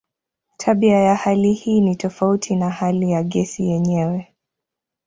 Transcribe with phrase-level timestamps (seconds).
[0.57, 4.35] Tabia ya hali hii ni tofauti na hali ya gesi yenyewe.